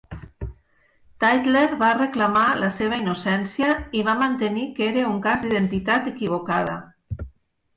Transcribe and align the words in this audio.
Tytler 1.23 1.65
va 1.83 1.89
reclamar 1.99 2.45
la 2.63 2.69
seva 2.77 2.99
innocència 3.01 3.75
i 3.99 4.01
va 4.09 4.17
mantenir 4.23 4.67
que 4.79 4.89
era 4.95 5.05
un 5.11 5.21
cas 5.27 5.45
d'identitat 5.45 6.11
equivocada. 6.15 6.81